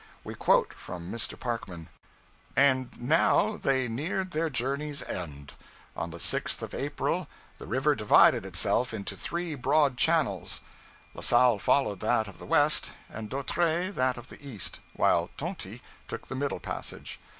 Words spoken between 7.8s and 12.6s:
divided itself into three broad channels. La Salle followed that of the